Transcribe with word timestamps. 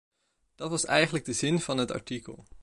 Dat 0.55 0.69
was 0.69 0.85
eigenlijk 0.85 1.25
de 1.25 1.33
zin 1.33 1.59
van 1.59 1.77
het 1.77 1.91
artikel. 1.91 2.45